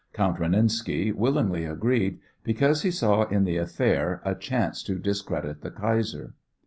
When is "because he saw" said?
2.43-3.25